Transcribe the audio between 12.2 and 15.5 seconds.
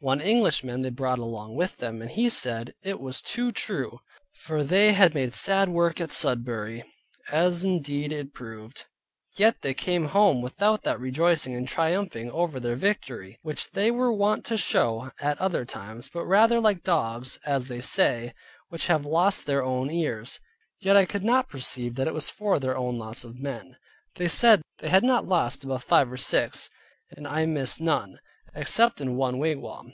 over their victory which they were wont to show at